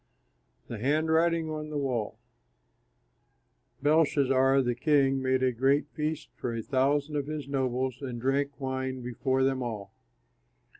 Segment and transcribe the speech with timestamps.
[0.65, 2.17] THE HANDWRITING ON THE WALL
[3.83, 8.59] Belshazzar, the king, made a great feast for a thousand of his nobles and drank
[8.59, 9.93] wine before them all.